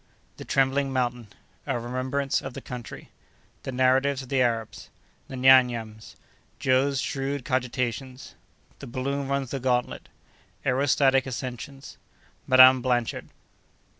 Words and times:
—The 0.37 0.45
Trembling 0.45 0.91
Mountain.—A 0.91 1.79
Remembrance 1.79 2.41
of 2.41 2.55
the 2.55 2.61
Country.—The 2.61 3.71
Narratives 3.71 4.23
of 4.23 4.29
the 4.29 4.41
Arabs.—The 4.41 5.35
Nyam 5.35 5.67
Nyams.—Joe's 5.69 6.99
Shrewd 6.99 7.45
Cogitations.—The 7.45 8.87
Balloon 8.87 9.27
runs 9.27 9.51
the 9.51 9.59
Gantlet.—Aerostatic 9.59 11.27
Ascensions.—Madame 11.27 12.81
Blanchard. 12.81 13.29